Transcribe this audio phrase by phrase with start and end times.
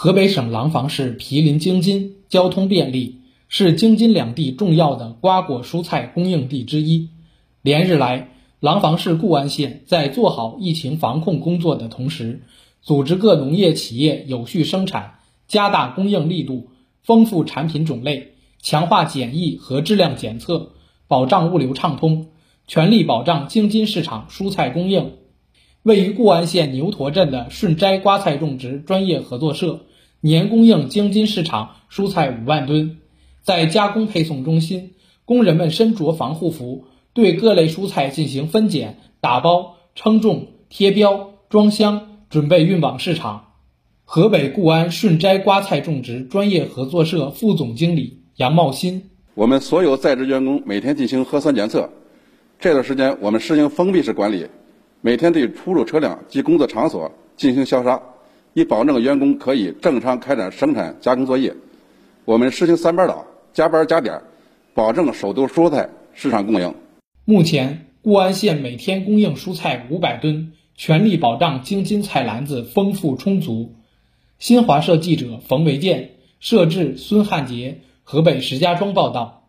[0.00, 7.08] 河北省廊坊市毗邻京津，交通便利，是京津两地重要的瓜果蔬菜供应地之一。
[7.62, 8.28] 连日来，
[8.60, 12.44] 廊坊市固安县在做好疫情防控工作的同时，
[12.80, 15.14] 组织各农业企业有序生产，
[15.48, 16.70] 加大供应力度，
[17.02, 20.74] 丰富产品种类，强化检疫和质量检测，
[21.08, 22.28] 保障物流畅通，
[22.68, 25.14] 全力保障京津市场蔬菜供应。
[25.88, 29.86] 位于固安县牛驼镇的顺斋瓜菜种植专业合作社，
[30.20, 32.98] 年供应京津市场蔬菜五万吨。
[33.42, 34.90] 在加工配送中心，
[35.24, 43.46] 工人们身着防护服，对各类蔬菜进行分拣、打包、称重、贴标、装箱，准备运往市场。
[44.04, 51.88] 河北固安顺斋瓜菜种植专业合作社副总经理杨茂新：我们所有在职员工每天进行核酸检测，
[52.60, 54.48] 这段时间我们实行封闭式管理。
[55.00, 58.02] 每天对出入车辆及工作场所进行消杀，
[58.52, 61.54] 以保证员工可以正常开展生产加工作业。
[62.24, 64.20] 我们实行三班倒，加班加点，
[64.74, 66.74] 保证首都蔬菜市场供应。
[67.24, 73.76] 目前，固安县每天供应蔬菜五百吨，全力保障京津菜篮子丰富充足。
[74.40, 79.47] 新华社记者冯维建，摄制孙汉杰，河北石家庄报道。